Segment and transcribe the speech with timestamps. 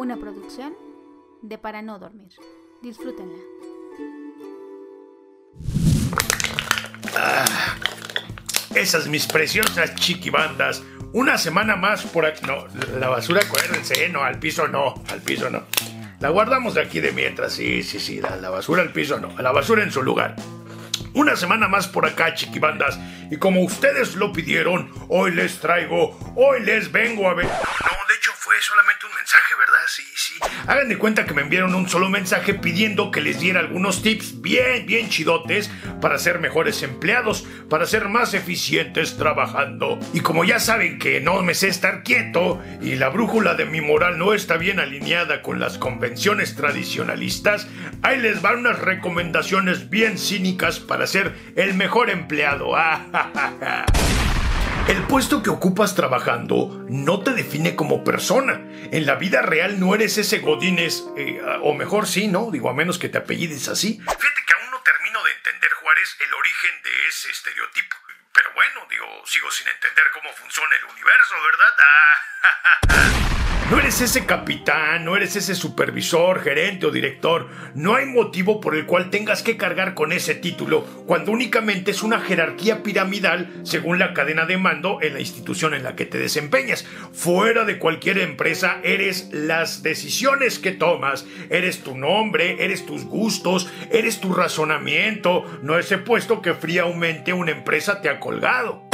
[0.00, 0.72] Una producción
[1.42, 2.32] de Para No Dormir.
[2.80, 3.36] Disfrútenla.
[8.74, 10.82] Esas mis preciosas chiquibandas.
[11.12, 12.46] Una semana más por aquí.
[12.46, 12.66] No,
[12.98, 14.08] la basura, acuérdense, ¿eh?
[14.08, 15.64] no, al piso no, al piso no.
[16.18, 19.38] La guardamos de aquí de mientras, sí, sí, sí, la, la basura al piso no,
[19.38, 20.34] la basura en su lugar.
[21.12, 22.98] Una semana más por acá, chiquibandas.
[23.30, 27.46] Y como ustedes lo pidieron, hoy les traigo, hoy les vengo a ver.
[27.46, 29.86] No, de hecho fue solamente un mensaje, ¿verdad?
[29.88, 30.34] Sí, sí.
[30.66, 34.40] Hagan de cuenta que me enviaron un solo mensaje pidiendo que les diera algunos tips
[34.40, 39.98] bien, bien chidotes para ser mejores empleados, para ser más eficientes trabajando.
[40.12, 43.80] Y como ya saben que no me sé estar quieto y la brújula de mi
[43.80, 47.66] moral no está bien alineada con las convenciones tradicionalistas,
[48.02, 52.70] ahí les van unas recomendaciones bien cínicas para ser el mejor empleado.
[52.82, 53.86] Ah,
[54.90, 58.54] El puesto que ocupas trabajando no te define como persona.
[58.90, 62.50] En la vida real no eres ese Godínez, eh, o mejor sí, ¿no?
[62.50, 64.00] Digo, a menos que te apellides así.
[64.00, 67.94] Fíjate que aún no termino de entender, Juárez, el origen de ese estereotipo.
[68.32, 71.72] Pero bueno, digo, sigo sin entender cómo funciona el universo, ¿verdad?
[72.82, 77.48] Ah, No eres ese capitán, no eres ese supervisor, gerente o director.
[77.76, 82.02] No hay motivo por el cual tengas que cargar con ese título cuando únicamente es
[82.02, 86.18] una jerarquía piramidal según la cadena de mando en la institución en la que te
[86.18, 86.84] desempeñas.
[87.12, 93.70] Fuera de cualquier empresa eres las decisiones que tomas, eres tu nombre, eres tus gustos,
[93.92, 98.89] eres tu razonamiento, no ese puesto que fríamente una empresa te ha colgado.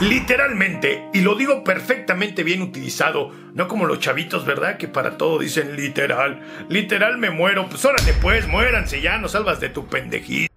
[0.00, 4.76] Literalmente, y lo digo perfectamente bien utilizado, no como los chavitos, ¿verdad?
[4.76, 6.40] Que para todo dicen literal.
[6.68, 10.47] Literal me muero, pues órale pues, muéranse ya, no salvas de tu pendejito.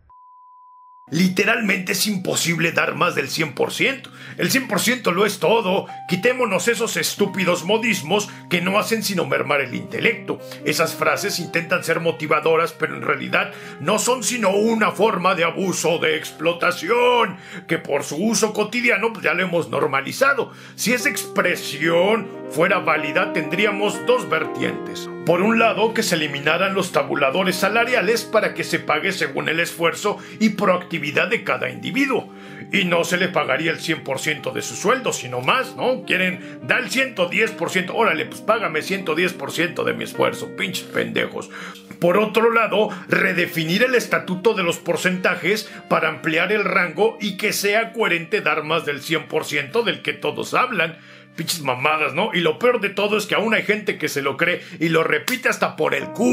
[1.12, 4.10] Literalmente es imposible dar más del 100%.
[4.38, 5.88] El 100% lo es todo.
[6.08, 10.40] Quitémonos esos estúpidos modismos que no hacen sino mermar el intelecto.
[10.66, 13.52] Esas frases intentan ser motivadoras, pero en realidad
[13.82, 19.26] no son sino una forma de abuso, de explotación, que por su uso cotidiano pues
[19.26, 20.54] ya lo hemos normalizado.
[20.76, 25.10] Si esa expresión fuera válida, tendríamos dos vertientes.
[25.26, 29.60] Por un lado, que se eliminaran los tabuladores salariales para que se pague según el
[29.60, 32.34] esfuerzo y proactividad de cada individuo.
[32.74, 36.04] Y no se le pagaría el 100% de su sueldo, sino más, ¿no?
[36.06, 37.92] Quieren dar el 110%.
[37.94, 41.50] Órale, pues págame 110% de mi esfuerzo, pinches pendejos.
[42.00, 47.54] Por otro lado, redefinir el estatuto de los porcentajes para ampliar el rango y que
[47.54, 50.98] sea coherente dar más del 100% del que todos hablan.
[51.36, 52.32] Pinches mamadas, ¿no?
[52.42, 55.04] Lo peor de todo es que aún hay gente que se lo cree y lo
[55.04, 56.32] repite hasta por el cu.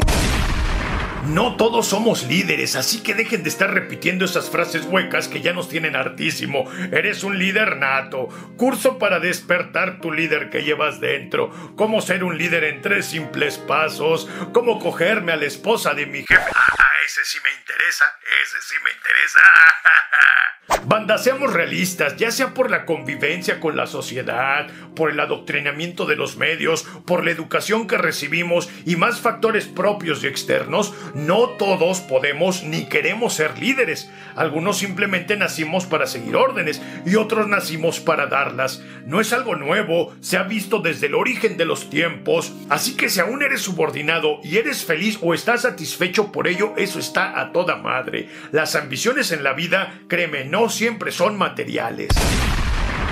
[1.27, 5.53] No todos somos líderes, así que dejen de estar repitiendo esas frases huecas que ya
[5.53, 6.71] nos tienen hartísimo.
[6.91, 8.29] Eres un líder nato.
[8.57, 11.51] Curso para despertar tu líder que llevas dentro.
[11.75, 14.27] Cómo ser un líder en tres simples pasos.
[14.53, 16.51] Cómo cogerme a la esposa de mi jefe.
[16.55, 18.05] Ah, ese sí me interesa.
[18.41, 19.41] Ese sí me interesa.
[20.85, 26.15] Banda, seamos realistas, ya sea por la convivencia con la sociedad, por el adoctrinamiento de
[26.15, 32.01] los medios, por la educación que recibimos y más factores propios y externos, no todos
[32.01, 34.11] podemos ni queremos ser líderes.
[34.35, 38.83] Algunos simplemente nacimos para seguir órdenes y otros nacimos para darlas.
[39.05, 43.09] No es algo nuevo, se ha visto desde el origen de los tiempos, así que
[43.09, 47.51] si aún eres subordinado y eres feliz o estás satisfecho por ello, eso está a
[47.51, 48.29] toda madre.
[48.51, 52.09] Las ambiciones en la vida, créeme, no siempre son materiales.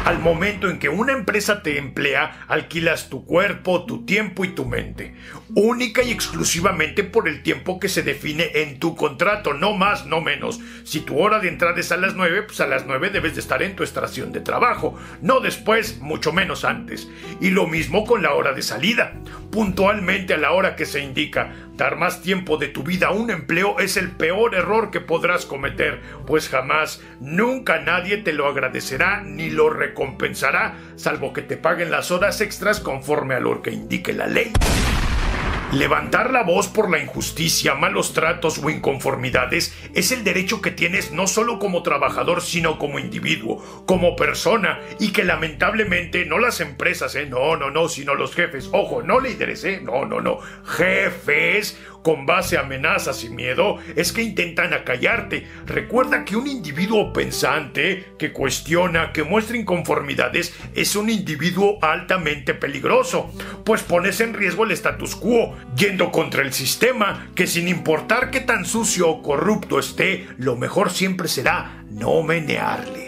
[0.03, 4.65] Al momento en que una empresa te emplea, alquilas tu cuerpo, tu tiempo y tu
[4.65, 5.15] mente,
[5.55, 10.21] única y exclusivamente por el tiempo que se define en tu contrato, no más, no
[10.21, 10.59] menos.
[10.83, 13.41] Si tu hora de entrada es a las 9, pues a las 9 debes de
[13.41, 17.07] estar en tu estación de trabajo, no después, mucho menos antes.
[17.41, 19.13] Y lo mismo con la hora de salida,
[19.51, 21.53] puntualmente a la hora que se indica.
[21.75, 25.45] Dar más tiempo de tu vida a un empleo es el peor error que podrás
[25.45, 31.91] cometer, pues jamás, nunca nadie te lo agradecerá ni lo recompensará, salvo que te paguen
[31.91, 34.51] las horas extras conforme a lo que indique la ley.
[35.73, 41.11] Levantar la voz por la injusticia, malos tratos o inconformidades es el derecho que tienes
[41.11, 47.15] no solo como trabajador, sino como individuo, como persona, y que lamentablemente no las empresas,
[47.15, 47.25] ¿eh?
[47.25, 49.81] no, no, no, sino los jefes, ojo, no líderes, ¿eh?
[49.83, 55.47] no, no, no, jefes con base a amenazas y miedo es que intentan acallarte.
[55.65, 63.31] Recuerda que un individuo pensante, que cuestiona, que muestra inconformidades, es un individuo altamente peligroso,
[63.65, 68.41] pues pones en riesgo el status quo, yendo contra el sistema, que sin importar qué
[68.41, 73.06] tan sucio o corrupto esté, lo mejor siempre será no menearle.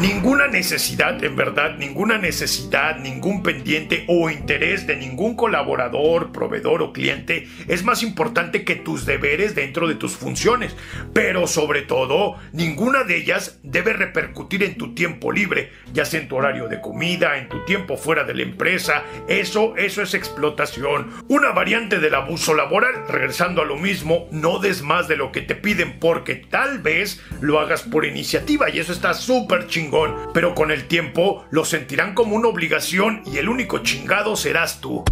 [0.00, 6.92] Ninguna necesidad, en verdad, ninguna necesidad, ningún pendiente o interés de ningún colaborador, proveedor o
[6.92, 10.76] cliente es más importante que tus deberes dentro de tus funciones.
[11.12, 16.28] Pero sobre todo, ninguna de ellas debe repercutir en tu tiempo libre, ya sea en
[16.28, 19.02] tu horario de comida, en tu tiempo fuera de la empresa.
[19.26, 21.10] Eso, eso es explotación.
[21.26, 25.40] Una variante del abuso laboral, regresando a lo mismo, no des más de lo que
[25.40, 29.87] te piden porque tal vez lo hagas por iniciativa y eso está súper chingón
[30.34, 35.04] pero con el tiempo lo sentirán como una obligación y el único chingado serás tú.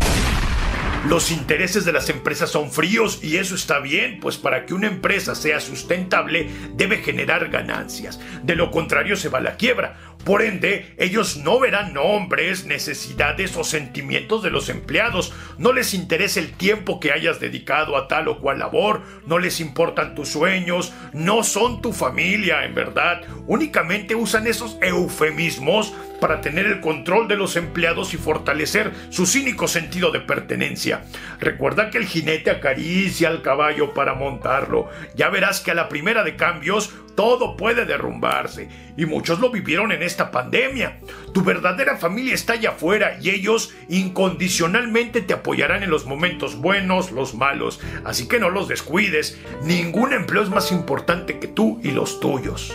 [1.08, 4.88] Los intereses de las empresas son fríos y eso está bien, pues para que una
[4.88, 8.18] empresa sea sustentable debe generar ganancias.
[8.42, 10.15] De lo contrario se va a la quiebra.
[10.26, 15.32] Por ende, ellos no verán nombres, necesidades o sentimientos de los empleados.
[15.56, 19.60] No les interesa el tiempo que hayas dedicado a tal o cual labor, no les
[19.60, 23.22] importan tus sueños, no son tu familia, en verdad.
[23.46, 29.68] Únicamente usan esos eufemismos para tener el control de los empleados y fortalecer su cínico
[29.68, 31.04] sentido de pertenencia.
[31.38, 34.88] Recuerda que el jinete acaricia al caballo para montarlo.
[35.14, 38.68] Ya verás que a la primera de cambios todo puede derrumbarse.
[38.96, 40.98] Y muchos lo vivieron en esta pandemia.
[41.34, 47.10] Tu verdadera familia está allá afuera y ellos incondicionalmente te apoyarán en los momentos buenos,
[47.10, 47.80] los malos.
[48.02, 49.38] Así que no los descuides.
[49.62, 52.74] Ningún empleo es más importante que tú y los tuyos.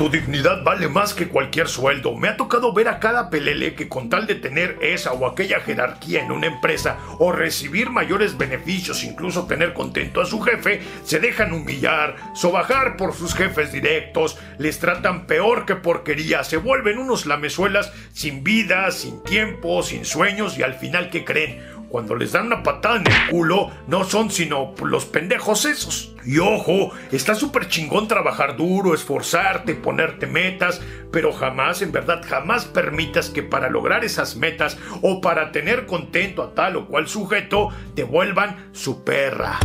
[0.00, 2.16] Tu dignidad vale más que cualquier sueldo.
[2.16, 5.60] Me ha tocado ver a cada pelele que con tal de tener esa o aquella
[5.60, 11.20] jerarquía en una empresa o recibir mayores beneficios, incluso tener contento a su jefe, se
[11.20, 17.26] dejan humillar, sobajar por sus jefes directos, les tratan peor que porquería, se vuelven unos
[17.26, 21.60] lamezuelas sin vida, sin tiempo, sin sueños y al final ¿qué creen?
[21.90, 26.14] cuando les dan una patada en el culo, no son sino los pendejos esos.
[26.24, 32.64] Y ojo, está súper chingón trabajar duro, esforzarte, ponerte metas, pero jamás, en verdad, jamás
[32.64, 37.70] permitas que para lograr esas metas o para tener contento a tal o cual sujeto,
[37.96, 39.58] te vuelvan su perra.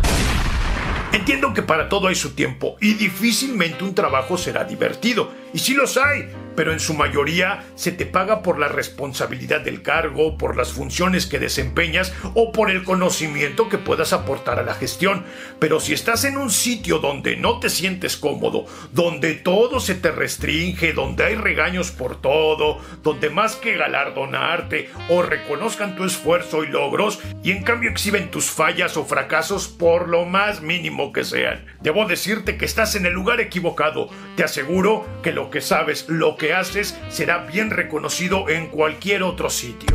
[1.12, 5.30] Entiendo que para todo hay su tiempo y difícilmente un trabajo será divertido.
[5.54, 9.82] Y sí los hay, pero en su mayoría se te paga por la responsabilidad del
[9.82, 14.74] cargo, por las funciones que desempeñas o por el conocimiento que puedas aportar a la
[14.74, 15.24] gestión.
[15.60, 20.10] Pero si estás en un sitio donde no te sientes cómodo, donde todo se te
[20.10, 26.68] restringe, donde hay regaños por todo, donde más que galardonarte o reconozcan tu esfuerzo y
[26.68, 31.66] logros, y en cambio exhiben tus fallas o fracasos por lo más mínimo que sean,
[31.82, 34.08] debo decirte que estás en el lugar equivocado.
[34.36, 39.50] Te aseguro que lo que sabes, lo que haces será bien reconocido en cualquier otro
[39.50, 39.88] sitio.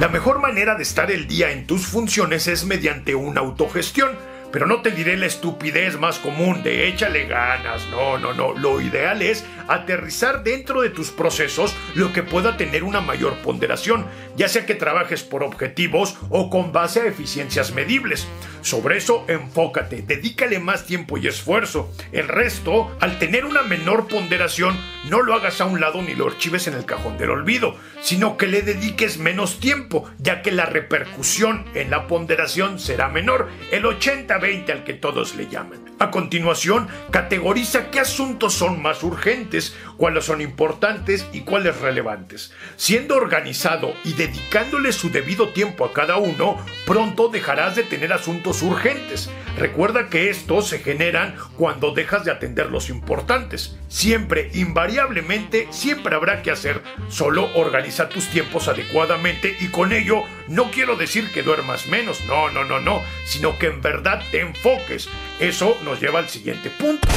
[0.00, 4.10] La mejor manera de estar el día en tus funciones es mediante una autogestión
[4.54, 7.88] pero no te diré la estupidez más común de échale ganas.
[7.90, 8.52] No, no, no.
[8.56, 14.06] Lo ideal es aterrizar dentro de tus procesos lo que pueda tener una mayor ponderación,
[14.36, 18.28] ya sea que trabajes por objetivos o con base a eficiencias medibles.
[18.62, 21.92] Sobre eso enfócate, dedícale más tiempo y esfuerzo.
[22.12, 24.78] El resto, al tener una menor ponderación,
[25.10, 28.38] no lo hagas a un lado ni lo archives en el cajón del olvido, sino
[28.38, 33.50] que le dediques menos tiempo, ya que la repercusión en la ponderación será menor.
[33.70, 35.80] El 80 al que todos le llaman.
[35.98, 42.52] A continuación, categoriza qué asuntos son más urgentes, cuáles son importantes y cuáles relevantes.
[42.76, 46.56] Siendo organizado y dedicándole su debido tiempo a cada uno,
[46.86, 49.30] pronto dejarás de tener asuntos urgentes.
[49.56, 53.76] Recuerda que estos se generan cuando dejas de atender los importantes.
[53.88, 56.82] Siempre, invariablemente, siempre habrá que hacer.
[57.08, 62.50] Solo organiza tus tiempos adecuadamente y con ello no quiero decir que duermas menos, no,
[62.50, 65.08] no, no, no, sino que en verdad te enfoques.
[65.38, 67.08] Eso nos lleva al siguiente punto.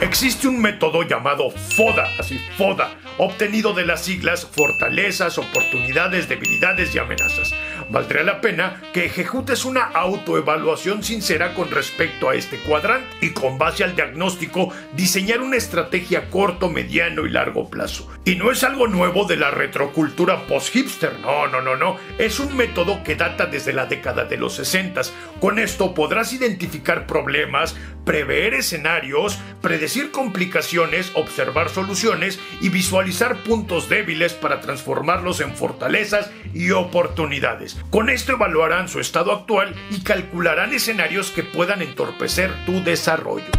[0.00, 6.98] Existe un método llamado FODA, así FODA, obtenido de las siglas fortalezas, oportunidades, debilidades y
[6.98, 7.52] amenazas.
[7.90, 13.58] Valdría la pena que ejecutes una autoevaluación sincera con respecto a este cuadrante y con
[13.58, 18.08] base al diagnóstico diseñar una estrategia corto, mediano y largo plazo.
[18.24, 21.96] Y no es algo nuevo de la retrocultura post-hipster, no, no, no, no.
[22.16, 25.02] Es un método que data desde la década de los 60.
[25.40, 34.32] Con esto podrás identificar problemas, prever escenarios, predecir complicaciones, observar soluciones y visualizar puntos débiles
[34.32, 37.78] para transformarlos en fortalezas y oportunidades.
[37.90, 43.50] Con esto evaluarán su estado actual y calcularán escenarios que puedan entorpecer tu desarrollo.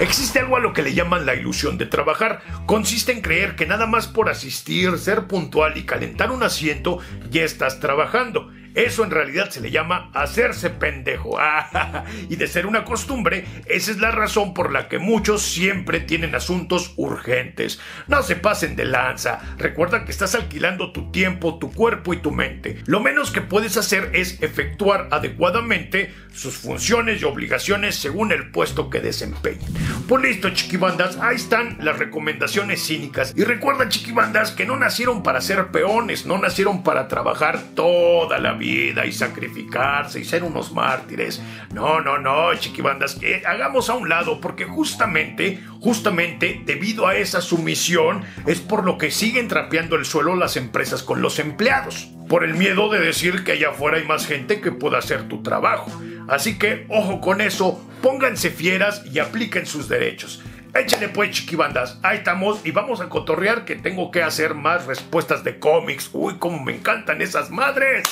[0.00, 2.40] Existe algo a lo que le llaman la ilusión de trabajar.
[2.64, 7.42] Consiste en creer que nada más por asistir, ser puntual y calentar un asiento ya
[7.42, 8.50] estás trabajando.
[8.74, 11.38] Eso en realidad se le llama hacerse pendejo.
[12.28, 16.34] y de ser una costumbre, esa es la razón por la que muchos siempre tienen
[16.34, 17.80] asuntos urgentes.
[18.06, 19.40] No se pasen de lanza.
[19.58, 22.78] Recuerda que estás alquilando tu tiempo, tu cuerpo y tu mente.
[22.86, 28.90] Lo menos que puedes hacer es efectuar adecuadamente sus funciones y obligaciones según el puesto
[28.90, 29.72] que desempeñen.
[30.08, 33.32] Pues listo, chiquibandas, ahí están las recomendaciones cínicas.
[33.36, 38.54] Y recuerda, chiquibandas, que no nacieron para ser peones, no nacieron para trabajar toda la
[38.60, 41.42] vida y sacrificarse y ser unos mártires.
[41.72, 47.40] No, no, no, chiquibandas, que hagamos a un lado porque justamente, justamente debido a esa
[47.40, 52.08] sumisión es por lo que siguen trapeando el suelo las empresas con los empleados.
[52.28, 55.42] Por el miedo de decir que allá afuera hay más gente que pueda hacer tu
[55.42, 55.90] trabajo.
[56.28, 60.44] Así que ojo con eso, pónganse fieras y apliquen sus derechos.
[60.74, 61.98] Échale pues, chiquibandas.
[62.02, 66.10] Ahí estamos y vamos a cotorrear que tengo que hacer más respuestas de cómics.
[66.12, 68.04] Uy, cómo me encantan esas madres.